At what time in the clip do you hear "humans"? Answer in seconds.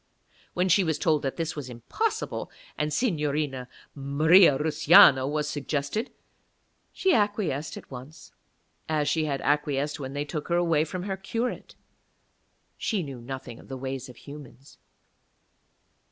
14.15-14.79